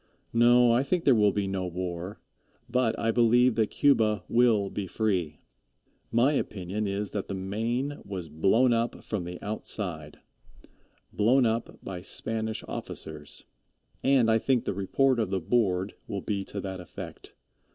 [0.33, 2.19] No, I think there will be no war,
[2.67, 5.41] but I believe that Cuba will be free.
[6.11, 10.17] My opinion is that the Maine was blown up from the outside
[11.13, 13.45] blown up by Spanish officers,
[14.03, 17.35] and I think the report of the Board will be to that effect.